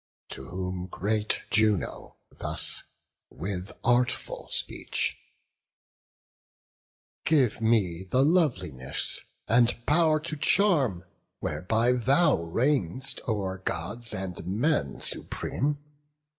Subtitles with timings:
[0.29, 2.81] To whom great Juno thus,
[3.29, 5.15] with artful speech:
[7.23, 11.05] "Give me the loveliness, and pow'r to charm,
[11.39, 15.77] Whereby thou reign'st o'er Gods and men supreme.